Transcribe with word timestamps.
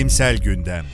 Bilimsel 0.00 0.38
Gündem 0.38 0.84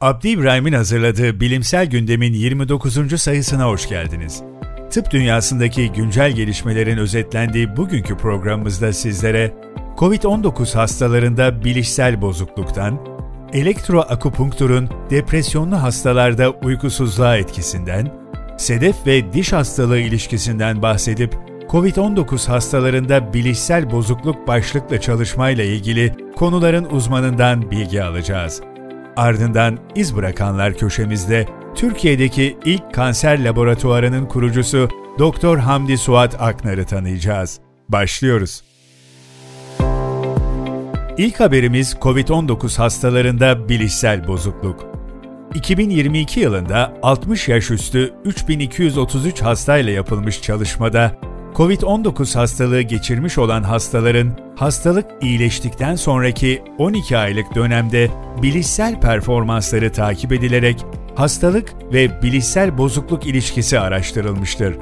Abdi 0.00 0.28
İbrahim'in 0.28 0.72
hazırladığı 0.72 1.40
Bilimsel 1.40 1.86
Gündem'in 1.86 2.32
29. 2.32 3.20
sayısına 3.22 3.64
hoş 3.64 3.88
geldiniz. 3.88 4.42
Tıp 4.90 5.10
dünyasındaki 5.10 5.92
güncel 5.92 6.32
gelişmelerin 6.32 6.98
özetlendiği 6.98 7.76
bugünkü 7.76 8.16
programımızda 8.16 8.92
sizlere 8.92 9.54
COVID-19 9.98 10.74
hastalarında 10.74 11.64
bilişsel 11.64 12.22
bozukluktan, 12.22 13.00
elektroakupunkturun 13.52 14.88
depresyonlu 15.10 15.82
hastalarda 15.82 16.50
uykusuzluğa 16.50 17.36
etkisinden, 17.36 18.12
sedef 18.58 19.06
ve 19.06 19.32
diş 19.32 19.52
hastalığı 19.52 19.98
ilişkisinden 19.98 20.82
bahsedip 20.82 21.34
COVID-19 21.68 22.48
hastalarında 22.48 23.34
bilişsel 23.34 23.90
bozukluk 23.90 24.48
başlıklı 24.48 25.00
çalışmayla 25.00 25.64
ilgili 25.64 26.14
konuların 26.36 26.84
uzmanından 26.90 27.70
bilgi 27.70 28.02
alacağız. 28.02 28.62
Ardından 29.16 29.78
iz 29.94 30.16
bırakanlar 30.16 30.74
köşemizde 30.74 31.46
Türkiye'deki 31.74 32.58
ilk 32.64 32.94
kanser 32.94 33.44
laboratuvarının 33.44 34.26
kurucusu 34.26 34.88
Doktor 35.18 35.58
Hamdi 35.58 35.98
Suat 35.98 36.36
Aknar'ı 36.40 36.84
tanıyacağız. 36.84 37.60
Başlıyoruz. 37.88 38.62
İlk 41.18 41.40
haberimiz 41.40 41.96
COVID-19 42.00 42.76
hastalarında 42.78 43.68
bilişsel 43.68 44.28
bozukluk. 44.28 44.86
2022 45.54 46.40
yılında 46.40 46.94
60 47.02 47.48
yaş 47.48 47.70
üstü 47.70 48.14
3233 48.24 49.42
hastayla 49.42 49.92
yapılmış 49.92 50.42
çalışmada 50.42 51.12
COVID-19 51.60 52.34
hastalığı 52.34 52.82
geçirmiş 52.82 53.38
olan 53.38 53.62
hastaların 53.62 54.32
hastalık 54.56 55.06
iyileştikten 55.20 55.96
sonraki 55.96 56.62
12 56.78 57.18
aylık 57.18 57.54
dönemde 57.54 58.10
bilişsel 58.42 59.00
performansları 59.00 59.92
takip 59.92 60.32
edilerek 60.32 60.84
hastalık 61.14 61.72
ve 61.92 62.22
bilişsel 62.22 62.78
bozukluk 62.78 63.26
ilişkisi 63.26 63.78
araştırılmıştır. 63.78 64.76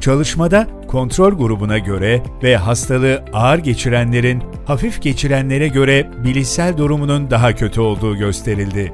Çalışmada 0.00 0.66
kontrol 0.88 1.32
grubuna 1.38 1.78
göre 1.78 2.22
ve 2.42 2.56
hastalığı 2.56 3.24
ağır 3.32 3.58
geçirenlerin 3.58 4.42
hafif 4.66 5.02
geçirenlere 5.02 5.68
göre 5.68 6.10
bilişsel 6.24 6.76
durumunun 6.76 7.30
daha 7.30 7.54
kötü 7.54 7.80
olduğu 7.80 8.16
gösterildi. 8.16 8.92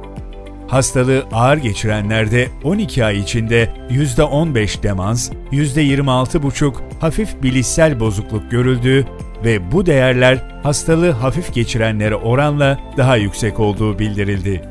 Hastalığı 0.73 1.25
ağır 1.33 1.57
geçirenlerde 1.57 2.49
12 2.65 3.05
ay 3.05 3.19
içinde 3.19 3.69
%15 3.91 4.83
demans, 4.83 5.31
%26,5 5.53 6.75
hafif 7.01 7.43
bilişsel 7.43 8.01
bozukluk 8.01 8.51
görüldüğü 8.51 9.07
ve 9.45 9.73
bu 9.73 9.87
değerler 9.87 10.39
hastalığı 10.63 11.11
hafif 11.11 11.55
geçirenlere 11.55 12.17
oranla 12.17 12.79
daha 12.97 13.17
yüksek 13.17 13.61
olduğu 13.61 13.99
bildirildi. 13.99 14.63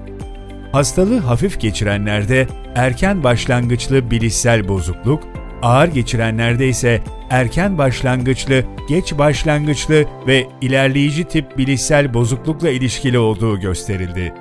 Hastalığı 0.72 1.20
hafif 1.20 1.60
geçirenlerde 1.60 2.48
erken 2.76 3.24
başlangıçlı 3.24 4.12
bilişsel 4.12 4.68
bozukluk, 4.68 5.24
ağır 5.62 5.88
geçirenlerde 5.88 6.68
ise 6.68 7.02
erken 7.30 7.78
başlangıçlı, 7.78 8.64
geç 8.90 9.18
başlangıçlı 9.18 10.06
ve 10.28 10.48
ilerleyici 10.62 11.24
tip 11.24 11.58
bilişsel 11.58 12.14
bozuklukla 12.14 12.70
ilişkili 12.70 13.20
olduğu 13.20 13.60
gösterildi. 13.60 14.34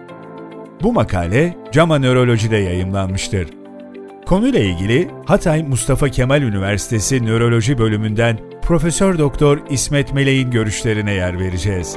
Bu 0.83 0.93
makale 0.93 1.57
JAMA 1.73 1.99
Nöroloji'de 1.99 2.57
yayımlanmıştır. 2.57 3.49
Konuyla 4.27 4.61
ilgili 4.61 5.09
Hatay 5.25 5.63
Mustafa 5.63 6.09
Kemal 6.09 6.43
Üniversitesi 6.43 7.27
Nöroloji 7.27 7.79
Bölümünden 7.79 8.39
Profesör 8.63 9.19
Doktor 9.19 9.59
İsmet 9.71 10.13
Meleğin 10.13 10.51
görüşlerine 10.51 11.13
yer 11.13 11.41
vereceğiz. 11.41 11.97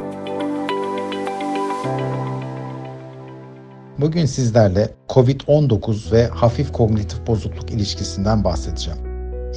Bugün 3.98 4.26
sizlerle 4.26 4.90
COVID-19 5.10 6.12
ve 6.12 6.28
hafif 6.28 6.72
kognitif 6.72 7.28
bozukluk 7.28 7.72
ilişkisinden 7.72 8.44
bahsedeceğim. 8.44 9.00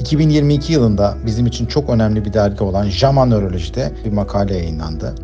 2022 0.01 0.73
yılında 0.73 1.17
bizim 1.27 1.47
için 1.47 1.67
çok 1.67 1.91
önemli 1.91 2.25
bir 2.25 2.33
dergi 2.33 2.65
olan 2.65 2.85
JAMA 2.89 3.27
Nöroloji'de 3.27 3.93
bir 4.05 4.13
makale 4.13 4.57
yayınlandı. 4.57 5.15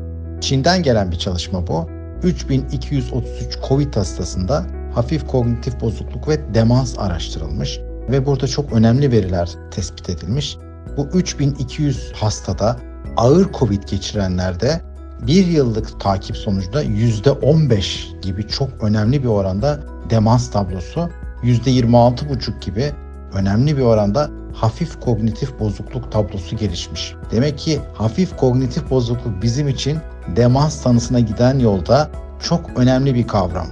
Çin'den 0.40 0.82
gelen 0.82 1.10
bir 1.10 1.18
çalışma 1.18 1.66
bu 1.66 2.01
3233 2.24 3.58
COVID 3.68 3.96
hastasında 3.96 4.66
hafif 4.94 5.26
kognitif 5.26 5.80
bozukluk 5.80 6.28
ve 6.28 6.54
demans 6.54 6.98
araştırılmış 6.98 7.80
ve 8.10 8.26
burada 8.26 8.46
çok 8.46 8.72
önemli 8.72 9.12
veriler 9.12 9.50
tespit 9.70 10.10
edilmiş. 10.10 10.56
Bu 10.96 11.06
3200 11.06 12.12
hastada 12.12 12.76
ağır 13.16 13.52
COVID 13.52 13.82
geçirenlerde 13.82 14.80
bir 15.26 15.46
yıllık 15.46 16.00
takip 16.00 16.36
sonucunda 16.36 16.84
%15 16.84 18.20
gibi 18.20 18.48
çok 18.48 18.68
önemli 18.82 19.22
bir 19.22 19.28
oranda 19.28 19.80
demans 20.10 20.50
tablosu, 20.50 21.10
%26,5 21.42 22.60
gibi 22.60 22.92
önemli 23.34 23.76
bir 23.76 23.82
oranda 23.82 24.30
hafif 24.52 25.00
kognitif 25.00 25.60
bozukluk 25.60 26.12
tablosu 26.12 26.56
gelişmiş. 26.56 27.14
Demek 27.30 27.58
ki 27.58 27.80
hafif 27.94 28.36
kognitif 28.36 28.90
bozukluk 28.90 29.42
bizim 29.42 29.68
için 29.68 29.98
demans 30.36 30.82
tanısına 30.82 31.20
giden 31.20 31.58
yolda 31.58 32.10
çok 32.42 32.70
önemli 32.76 33.14
bir 33.14 33.26
kavram. 33.26 33.66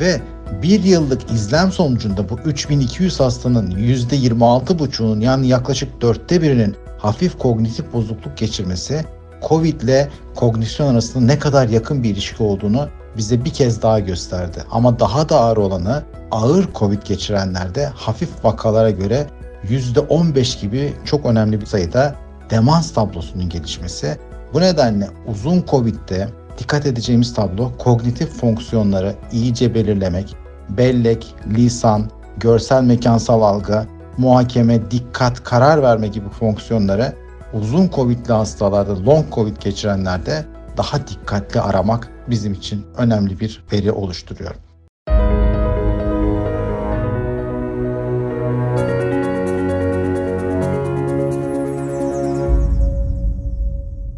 Ve 0.00 0.20
bir 0.62 0.82
yıllık 0.82 1.30
izlem 1.30 1.72
sonucunda 1.72 2.28
bu 2.28 2.38
3200 2.44 3.20
hastanın 3.20 3.70
%26,5'unun 3.70 5.20
yani 5.20 5.48
yaklaşık 5.48 6.00
dörtte 6.00 6.42
birinin 6.42 6.76
hafif 6.98 7.38
kognitif 7.38 7.92
bozukluk 7.92 8.36
geçirmesi 8.36 9.04
COVID 9.48 9.80
ile 9.80 10.08
kognisyon 10.34 10.92
arasında 10.92 11.24
ne 11.24 11.38
kadar 11.38 11.68
yakın 11.68 12.02
bir 12.02 12.10
ilişki 12.10 12.42
olduğunu 12.42 12.88
bize 13.16 13.44
bir 13.44 13.50
kez 13.50 13.82
daha 13.82 14.00
gösterdi. 14.00 14.62
Ama 14.70 14.98
daha 14.98 15.28
da 15.28 15.40
ağır 15.40 15.56
olanı 15.56 16.02
ağır 16.30 16.68
COVID 16.74 17.02
geçirenlerde 17.02 17.86
hafif 17.86 18.44
vakalara 18.44 18.90
göre 18.90 19.26
%15 19.68 20.60
gibi 20.60 20.92
çok 21.04 21.26
önemli 21.26 21.60
bir 21.60 21.66
sayıda 21.66 22.14
demans 22.50 22.92
tablosunun 22.92 23.48
gelişmesi. 23.48 24.18
Bu 24.52 24.60
nedenle 24.60 25.08
uzun 25.26 25.64
COVID'de 25.70 26.28
dikkat 26.58 26.86
edeceğimiz 26.86 27.34
tablo 27.34 27.72
kognitif 27.78 28.28
fonksiyonları 28.40 29.14
iyice 29.32 29.74
belirlemek, 29.74 30.36
bellek, 30.68 31.34
lisan, 31.46 32.10
görsel 32.36 32.82
mekansal 32.82 33.42
algı, 33.42 33.86
muhakeme, 34.18 34.90
dikkat, 34.90 35.44
karar 35.44 35.82
verme 35.82 36.08
gibi 36.08 36.28
fonksiyonları 36.28 37.12
uzun 37.52 37.88
COVID'li 37.88 38.32
hastalarda, 38.32 39.06
long 39.06 39.34
COVID 39.34 39.56
geçirenlerde 39.56 40.44
daha 40.76 41.06
dikkatli 41.06 41.60
aramak 41.60 42.08
bizim 42.30 42.52
için 42.52 42.86
önemli 42.96 43.40
bir 43.40 43.64
veri 43.72 43.92
oluşturuyor. 43.92 44.54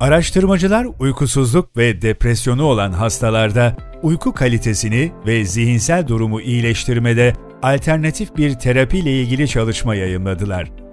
Araştırmacılar 0.00 0.86
uykusuzluk 0.98 1.76
ve 1.76 2.02
depresyonu 2.02 2.64
olan 2.64 2.92
hastalarda 2.92 3.76
uyku 4.02 4.32
kalitesini 4.32 5.12
ve 5.26 5.44
zihinsel 5.44 6.08
durumu 6.08 6.40
iyileştirmede 6.40 7.32
alternatif 7.62 8.36
bir 8.36 8.54
terapi 8.54 8.98
ile 8.98 9.20
ilgili 9.20 9.48
çalışma 9.48 9.94
yayımladılar. 9.94 10.83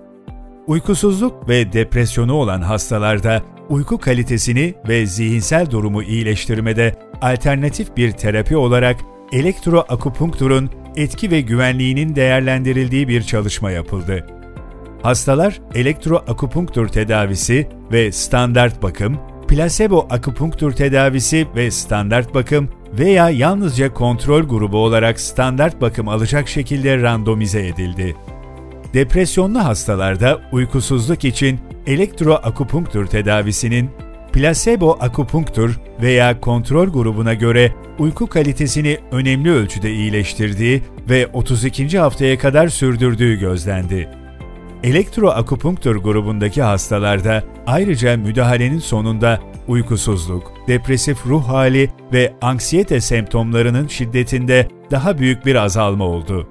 Uykusuzluk 0.67 1.49
ve 1.49 1.73
depresyonu 1.73 2.33
olan 2.33 2.61
hastalarda 2.61 3.41
uyku 3.69 3.97
kalitesini 3.97 4.73
ve 4.87 5.05
zihinsel 5.05 5.71
durumu 5.71 6.03
iyileştirmede 6.03 6.95
alternatif 7.21 7.97
bir 7.97 8.11
terapi 8.11 8.57
olarak 8.57 8.97
elektroakupunkturun 9.31 10.69
etki 10.95 11.31
ve 11.31 11.41
güvenliğinin 11.41 12.15
değerlendirildiği 12.15 13.07
bir 13.07 13.21
çalışma 13.21 13.71
yapıldı. 13.71 14.25
Hastalar 15.03 15.61
elektroakupunktur 15.75 16.87
tedavisi 16.87 17.67
ve 17.91 18.11
standart 18.11 18.83
bakım, 18.83 19.19
plasebo 19.47 20.07
akupunktur 20.09 20.71
tedavisi 20.71 21.47
ve 21.55 21.71
standart 21.71 22.33
bakım 22.33 22.69
veya 22.93 23.29
yalnızca 23.29 23.93
kontrol 23.93 24.41
grubu 24.41 24.77
olarak 24.77 25.19
standart 25.19 25.81
bakım 25.81 26.07
alacak 26.07 26.47
şekilde 26.47 27.01
randomize 27.01 27.67
edildi. 27.67 28.15
Depresyonlu 28.93 29.59
hastalarda 29.59 30.41
uykusuzluk 30.51 31.25
için 31.25 31.59
elektroakupunktur 31.87 33.05
tedavisinin 33.05 33.89
plasebo 34.33 34.97
akupunktur 34.99 35.79
veya 36.01 36.39
kontrol 36.39 36.87
grubuna 36.87 37.33
göre 37.33 37.71
uyku 37.99 38.27
kalitesini 38.27 38.97
önemli 39.11 39.51
ölçüde 39.51 39.93
iyileştirdiği 39.93 40.81
ve 41.09 41.27
32. 41.33 41.99
haftaya 41.99 42.37
kadar 42.37 42.67
sürdürdüğü 42.67 43.39
gözlendi. 43.39 44.09
Elektroakupunktur 44.83 45.95
grubundaki 45.95 46.61
hastalarda 46.61 47.43
ayrıca 47.67 48.17
müdahalenin 48.17 48.79
sonunda 48.79 49.39
uykusuzluk, 49.67 50.53
depresif 50.67 51.27
ruh 51.27 51.47
hali 51.47 51.89
ve 52.13 52.33
anksiyete 52.41 53.01
semptomlarının 53.01 53.87
şiddetinde 53.87 54.67
daha 54.91 55.17
büyük 55.17 55.45
bir 55.45 55.55
azalma 55.55 56.05
oldu. 56.05 56.47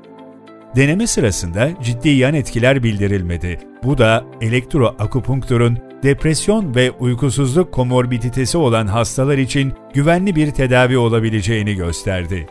Deneme 0.76 1.06
sırasında 1.06 1.70
ciddi 1.82 2.08
yan 2.08 2.34
etkiler 2.34 2.82
bildirilmedi. 2.82 3.58
Bu 3.84 3.98
da 3.98 4.24
elektroakupunkturun 4.40 5.78
depresyon 6.02 6.74
ve 6.74 6.90
uykusuzluk 6.90 7.72
komorbiditesi 7.72 8.58
olan 8.58 8.86
hastalar 8.86 9.38
için 9.38 9.72
güvenli 9.94 10.36
bir 10.36 10.50
tedavi 10.50 10.98
olabileceğini 10.98 11.74
gösterdi. 11.74 12.46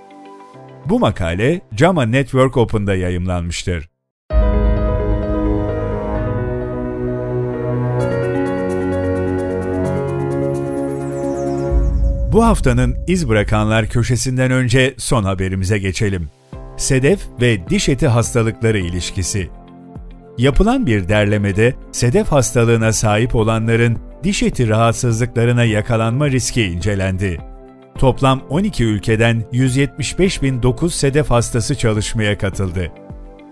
Bu 0.85 0.99
makale 0.99 1.61
JAMA 1.77 2.05
Network 2.05 2.57
Open'da 2.57 2.95
yayımlanmıştır. 2.95 3.89
Bu 12.31 12.45
haftanın 12.45 12.95
iz 13.07 13.29
bırakanlar 13.29 13.89
köşesinden 13.89 14.51
önce 14.51 14.93
son 14.97 15.23
haberimize 15.23 15.77
geçelim. 15.77 16.29
Sedef 16.79 17.19
ve 17.41 17.69
diş 17.69 17.89
eti 17.89 18.07
hastalıkları 18.07 18.79
ilişkisi. 18.79 19.49
Yapılan 20.37 20.85
bir 20.85 21.09
derlemede 21.09 21.73
sedef 21.91 22.27
hastalığına 22.27 22.93
sahip 22.93 23.35
olanların 23.35 23.97
diş 24.23 24.43
eti 24.43 24.69
rahatsızlıklarına 24.69 25.63
yakalanma 25.63 26.29
riski 26.29 26.63
incelendi. 26.63 27.39
Toplam 27.97 28.41
12 28.49 28.83
ülkeden 28.83 29.43
175.009 29.53 30.89
sedef 30.89 31.29
hastası 31.29 31.75
çalışmaya 31.75 32.37
katıldı. 32.37 32.91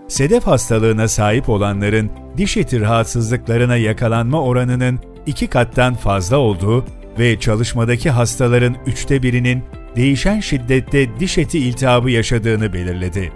Sedef 0.08 0.46
hastalığına 0.46 1.08
sahip 1.08 1.48
olanların 1.48 2.10
diş 2.36 2.56
eti 2.56 2.80
rahatsızlıklarına 2.80 3.76
yakalanma 3.76 4.42
oranının 4.42 4.98
iki 5.26 5.46
kattan 5.46 5.94
fazla 5.94 6.36
olduğu 6.36 6.84
ve 7.18 7.40
çalışmadaki 7.40 8.10
hastaların 8.10 8.76
üçte 8.86 9.22
birinin 9.22 9.62
değişen 9.98 10.40
şiddette 10.40 11.20
diş 11.20 11.38
eti 11.38 11.58
iltihabı 11.58 12.10
yaşadığını 12.10 12.72
belirledi. 12.72 13.32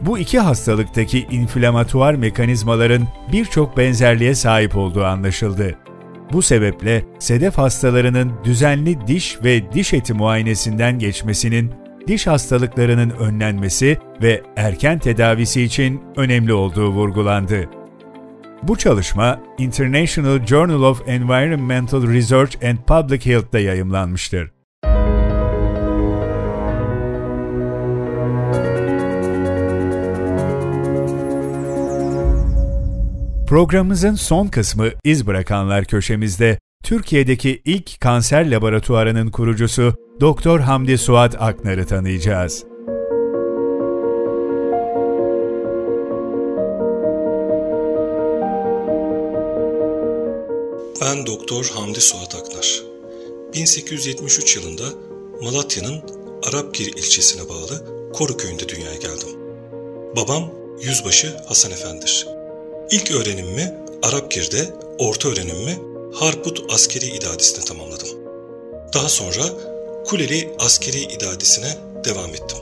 Bu 0.00 0.18
iki 0.18 0.38
hastalıktaki 0.38 1.26
inflamatuar 1.30 2.14
mekanizmaların 2.14 3.08
birçok 3.32 3.76
benzerliğe 3.76 4.34
sahip 4.34 4.76
olduğu 4.76 5.04
anlaşıldı. 5.04 5.78
Bu 6.32 6.42
sebeple 6.42 7.04
sedef 7.18 7.58
hastalarının 7.58 8.32
düzenli 8.44 9.06
diş 9.06 9.38
ve 9.44 9.72
diş 9.72 9.94
eti 9.94 10.14
muayenesinden 10.14 10.98
geçmesinin 10.98 11.70
diş 12.06 12.26
hastalıklarının 12.26 13.10
önlenmesi 13.10 13.98
ve 14.22 14.42
erken 14.56 14.98
tedavisi 14.98 15.62
için 15.62 16.00
önemli 16.16 16.52
olduğu 16.52 16.88
vurgulandı. 16.88 17.68
Bu 18.62 18.76
çalışma 18.76 19.40
International 19.58 20.46
Journal 20.46 20.82
of 20.82 21.08
Environmental 21.08 22.08
Research 22.08 22.64
and 22.64 22.76
Public 22.76 23.26
Health'ta 23.26 23.58
yayımlanmıştır. 23.58 24.61
Programımızın 33.52 34.14
son 34.14 34.48
kısmı 34.48 34.90
iz 35.04 35.26
bırakanlar 35.26 35.84
köşemizde 35.84 36.58
Türkiye'deki 36.84 37.62
ilk 37.64 38.00
kanser 38.00 38.50
laboratuvarının 38.50 39.30
kurucusu 39.30 39.94
Doktor 40.20 40.60
Hamdi 40.60 40.98
Suat 40.98 41.42
Aknar'ı 41.42 41.86
tanıyacağız. 41.86 42.64
Ben 51.00 51.26
Doktor 51.26 51.70
Hamdi 51.74 52.00
Suat 52.00 52.34
Aknar. 52.34 52.82
1873 53.54 54.56
yılında 54.56 54.84
Malatya'nın 55.42 56.02
Arapgir 56.48 56.86
ilçesine 56.86 57.48
bağlı 57.48 57.86
Koru 58.12 58.36
köyünde 58.36 58.68
dünyaya 58.68 58.96
geldim. 58.96 59.28
Babam 60.16 60.50
Yüzbaşı 60.82 61.36
Hasan 61.48 61.72
Efendi'dir. 61.72 62.41
İlk 62.92 63.10
öğrenimimi 63.10 63.74
Arapgir'de, 64.02 64.74
orta 64.98 65.28
öğrenimimi 65.28 65.78
Harput 66.14 66.72
Askeri 66.72 67.06
İdadisi'ne 67.06 67.64
tamamladım. 67.64 68.08
Daha 68.94 69.08
sonra 69.08 69.42
Kuleli 70.06 70.50
Askeri 70.58 71.00
İdadisi'ne 71.00 71.78
devam 72.04 72.30
ettim. 72.30 72.58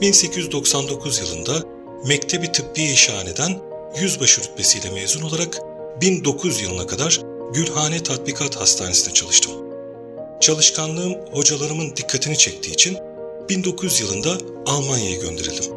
1899 0.00 1.18
yılında 1.18 1.62
Mektebi 2.06 2.52
Tıbbi 2.52 2.82
İşhane'den 2.82 3.58
yüzbaşı 4.00 4.40
rütbesiyle 4.40 4.90
mezun 4.90 5.22
olarak 5.22 5.58
1900 6.00 6.60
yılına 6.60 6.86
kadar 6.86 7.20
Gülhane 7.54 8.02
Tatbikat 8.02 8.56
Hastanesi'nde 8.56 9.14
çalıştım. 9.14 9.52
Çalışkanlığım 10.40 11.14
hocalarımın 11.32 11.96
dikkatini 11.96 12.38
çektiği 12.38 12.72
için 12.72 12.98
1900 13.48 14.00
yılında 14.00 14.38
Almanya'ya 14.66 15.16
gönderildim. 15.16 15.72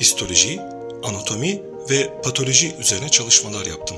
Histoloji, 0.00 0.60
anatomi 1.02 1.62
ve 1.90 2.20
patoloji 2.22 2.76
üzerine 2.76 3.08
çalışmalar 3.08 3.66
yaptım. 3.66 3.96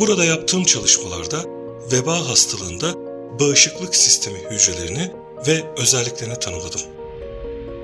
Burada 0.00 0.24
yaptığım 0.24 0.64
çalışmalarda 0.64 1.44
veba 1.92 2.28
hastalığında 2.28 2.94
bağışıklık 3.40 3.96
sistemi 3.96 4.38
hücrelerini 4.50 5.12
ve 5.46 5.64
özelliklerini 5.76 6.38
tanımladım. 6.38 6.80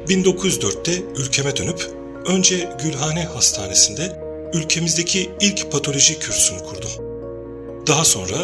1904'te 0.08 1.02
ülkeme 1.16 1.56
dönüp 1.56 1.90
önce 2.26 2.69
Gülhane 2.82 3.25
Hastanesi'nde 3.25 4.20
ülkemizdeki 4.55 5.31
ilk 5.40 5.72
patoloji 5.72 6.19
kürsünü 6.19 6.58
kurdum. 6.58 6.90
Daha 7.87 8.05
sonra 8.05 8.37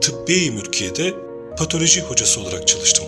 Tıbbiye-i 0.00 0.50
Mülkiye'de 0.50 1.14
patoloji 1.58 2.00
hocası 2.00 2.40
olarak 2.40 2.68
çalıştım. 2.68 3.04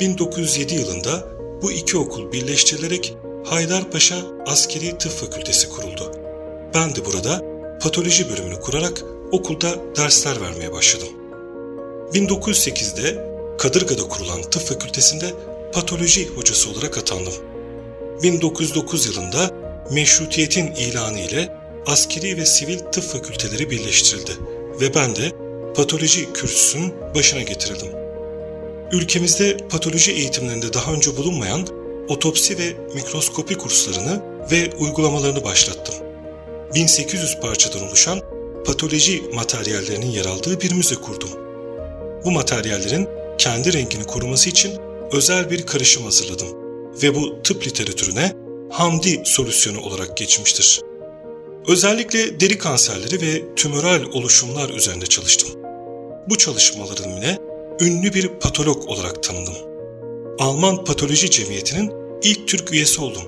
1907 0.00 0.74
yılında 0.74 1.28
bu 1.62 1.72
iki 1.72 1.96
okul 1.96 2.32
birleştirilerek 2.32 3.14
Haydarpaşa 3.46 4.16
Askeri 4.46 4.98
Tıp 4.98 5.12
Fakültesi 5.12 5.68
kuruldu. 5.68 6.12
Ben 6.74 6.94
de 6.94 7.04
burada 7.04 7.42
patoloji 7.82 8.30
bölümünü 8.30 8.60
kurarak 8.60 9.02
okulda 9.32 9.96
dersler 9.96 10.40
vermeye 10.40 10.72
başladım. 10.72 11.08
1908'de 12.12 13.26
Kadırga'da 13.58 14.08
kurulan 14.08 14.42
tıp 14.42 14.62
fakültesinde 14.62 15.26
patoloji 15.72 16.28
hocası 16.28 16.70
olarak 16.70 16.98
atandım. 16.98 17.32
1909 18.22 19.06
yılında 19.06 19.50
meşrutiyetin 19.90 20.66
ilanı 20.66 21.20
ile 21.20 21.56
askeri 21.86 22.36
ve 22.36 22.46
sivil 22.46 22.78
tıp 22.78 23.04
fakülteleri 23.04 23.70
birleştirildi 23.70 24.32
ve 24.80 24.94
ben 24.94 25.16
de 25.16 25.32
patoloji 25.76 26.32
kürsüsünün 26.32 26.94
başına 27.14 27.42
getirildim. 27.42 27.88
Ülkemizde 28.92 29.56
patoloji 29.70 30.12
eğitimlerinde 30.12 30.72
daha 30.72 30.92
önce 30.92 31.16
bulunmayan 31.16 31.85
otopsi 32.08 32.58
ve 32.58 32.76
mikroskopi 32.94 33.54
kurslarını 33.54 34.22
ve 34.50 34.70
uygulamalarını 34.78 35.44
başlattım. 35.44 35.94
1800 36.74 37.40
parçadan 37.40 37.88
oluşan 37.88 38.20
patoloji 38.66 39.22
materyallerinin 39.34 40.10
yer 40.10 40.24
aldığı 40.24 40.60
bir 40.60 40.72
müze 40.72 40.94
kurdum. 40.94 41.30
Bu 42.24 42.30
materyallerin 42.30 43.08
kendi 43.38 43.72
rengini 43.72 44.04
koruması 44.04 44.50
için 44.50 44.72
özel 45.12 45.50
bir 45.50 45.66
karışım 45.66 46.04
hazırladım 46.04 46.48
ve 47.02 47.14
bu 47.14 47.42
tıp 47.42 47.66
literatürüne 47.66 48.32
Hamdi 48.70 49.22
solüsyonu 49.24 49.80
olarak 49.80 50.16
geçmiştir. 50.16 50.80
Özellikle 51.68 52.40
deri 52.40 52.58
kanserleri 52.58 53.20
ve 53.20 53.54
tümöral 53.54 54.02
oluşumlar 54.12 54.68
üzerinde 54.68 55.06
çalıştım. 55.06 55.48
Bu 56.28 56.38
çalışmalarım 56.38 57.16
ile 57.16 57.38
ünlü 57.80 58.14
bir 58.14 58.28
patolog 58.28 58.88
olarak 58.88 59.22
tanındım. 59.22 59.75
Alman 60.38 60.84
Patoloji 60.84 61.30
Cemiyeti'nin 61.30 61.92
ilk 62.22 62.48
Türk 62.48 62.72
üyesi 62.72 63.00
oldum. 63.00 63.22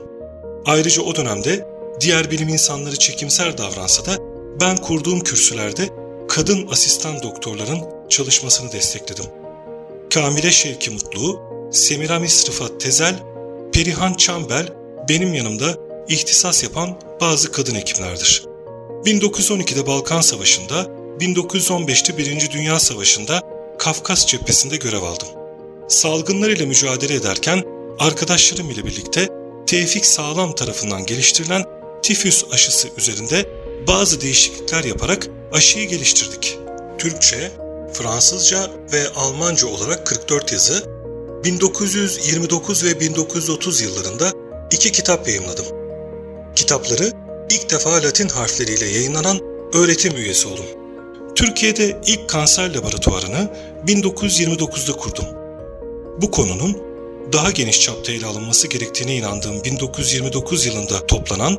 Ayrıca 0.66 1.02
o 1.02 1.14
dönemde 1.14 1.66
diğer 2.00 2.30
bilim 2.30 2.48
insanları 2.48 2.96
çekimser 2.96 3.58
davransa 3.58 4.06
da 4.06 4.16
ben 4.60 4.76
kurduğum 4.76 5.20
kürsülerde 5.20 5.88
kadın 6.28 6.68
asistan 6.70 7.22
doktorların 7.22 7.80
çalışmasını 8.08 8.72
destekledim. 8.72 9.24
Kamile 10.14 10.50
Şevki 10.50 10.90
Mutlu, 10.90 11.40
Semiramis 11.72 12.48
Rıfat 12.48 12.80
Tezel, 12.80 13.22
Perihan 13.72 14.14
Çambel 14.14 14.68
benim 15.08 15.34
yanımda 15.34 15.76
ihtisas 16.08 16.62
yapan 16.62 17.00
bazı 17.20 17.52
kadın 17.52 17.74
hekimlerdir. 17.74 18.44
1912'de 19.04 19.86
Balkan 19.86 20.20
Savaşı'nda, 20.20 20.86
1915'te 21.20 22.18
Birinci 22.18 22.50
Dünya 22.50 22.80
Savaşı'nda 22.80 23.42
Kafkas 23.78 24.26
cephesinde 24.26 24.76
görev 24.76 25.02
aldım. 25.02 25.37
Salgınlar 25.88 26.50
ile 26.50 26.66
mücadele 26.66 27.14
ederken 27.14 27.62
arkadaşlarım 27.98 28.70
ile 28.70 28.84
birlikte 28.86 29.28
Tevfik 29.66 30.06
Sağlam 30.06 30.54
tarafından 30.54 31.06
geliştirilen 31.06 31.64
tifüs 32.02 32.44
aşısı 32.52 32.88
üzerinde 32.96 33.48
bazı 33.86 34.20
değişiklikler 34.20 34.84
yaparak 34.84 35.28
aşıyı 35.52 35.88
geliştirdik. 35.88 36.58
Türkçe, 36.98 37.50
Fransızca 37.92 38.70
ve 38.92 39.08
Almanca 39.16 39.66
olarak 39.66 40.06
44 40.06 40.52
yazı, 40.52 40.84
1929 41.44 42.84
ve 42.84 43.00
1930 43.00 43.80
yıllarında 43.80 44.32
iki 44.72 44.92
kitap 44.92 45.28
yayımladım. 45.28 45.66
Kitapları 46.54 47.12
ilk 47.50 47.70
defa 47.70 47.90
Latin 47.90 48.28
harfleriyle 48.28 48.86
yayınlanan 48.86 49.40
öğretim 49.74 50.16
üyesi 50.16 50.48
oldum. 50.48 50.66
Türkiye'de 51.34 52.00
ilk 52.06 52.28
kanser 52.28 52.74
laboratuvarını 52.74 53.50
1929'da 53.86 54.92
kurdum. 54.92 55.37
Bu 56.22 56.30
konunun 56.30 56.78
daha 57.32 57.50
geniş 57.50 57.80
çapta 57.80 58.12
ele 58.12 58.26
alınması 58.26 58.68
gerektiğine 58.68 59.16
inandığım 59.16 59.64
1929 59.64 60.66
yılında 60.66 61.06
toplanan 61.06 61.58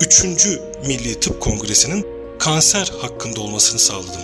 3. 0.00 0.24
Milli 0.86 1.20
Tıp 1.20 1.40
Kongresi'nin 1.40 2.06
kanser 2.38 2.92
hakkında 3.00 3.40
olmasını 3.40 3.78
sağladım. 3.78 4.22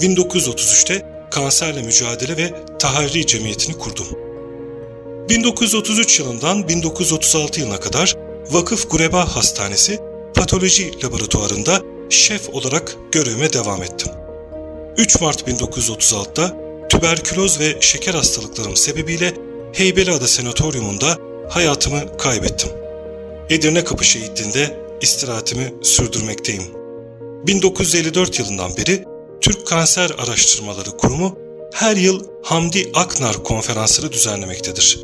1933'te 0.00 1.06
Kanserle 1.30 1.82
Mücadele 1.82 2.36
ve 2.36 2.54
Taharri 2.78 3.26
Cemiyeti'ni 3.26 3.78
kurdum. 3.78 4.06
1933 5.28 6.20
yılından 6.20 6.68
1936 6.68 7.60
yılına 7.60 7.80
kadar 7.80 8.16
Vakıf 8.50 8.90
Gureba 8.90 9.36
Hastanesi 9.36 9.98
Patoloji 10.34 11.04
Laboratuvarında 11.04 11.82
şef 12.10 12.48
olarak 12.48 12.96
görevime 13.12 13.52
devam 13.52 13.82
ettim. 13.82 14.12
3 14.96 15.20
Mart 15.20 15.48
1936'da 15.48 16.69
tüberküloz 16.90 17.60
ve 17.60 17.76
şeker 17.80 18.14
hastalıklarım 18.14 18.76
sebebiyle 18.76 19.34
Heybeliada 19.72 20.28
Senatoryumunda 20.28 21.18
hayatımı 21.48 22.16
kaybettim. 22.18 22.68
Edirne 23.50 23.84
Kapı 23.84 24.04
şehitliğinde 24.04 24.80
istirahatimi 25.00 25.74
sürdürmekteyim. 25.82 26.62
1954 27.46 28.38
yılından 28.38 28.76
beri 28.76 29.04
Türk 29.40 29.66
Kanser 29.66 30.10
Araştırmaları 30.18 30.90
Kurumu 30.90 31.38
her 31.74 31.96
yıl 31.96 32.24
Hamdi 32.42 32.90
Aknar 32.94 33.44
konferansları 33.44 34.12
düzenlemektedir. 34.12 34.98